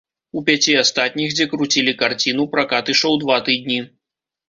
[0.39, 3.83] У пяці астатніх, дзе круцілі карціну, пракат ішоў два тыдні.